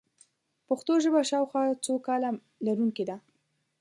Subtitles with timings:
[0.67, 2.29] پښتو ژبه شاوخوا څو کاله
[2.65, 3.17] لرونکې ده.